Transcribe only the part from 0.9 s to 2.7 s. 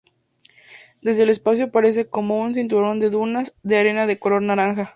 Desde el espacio aparece como un